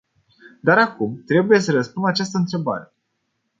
[0.61, 2.93] Dar acum trebuie să răspund la această întrebare.